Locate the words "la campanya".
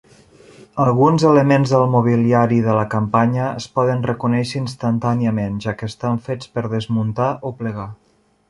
2.79-3.49